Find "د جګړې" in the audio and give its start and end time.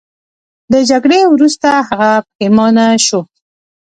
0.71-1.19